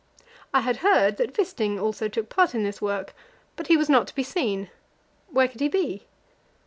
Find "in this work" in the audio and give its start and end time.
2.55-3.13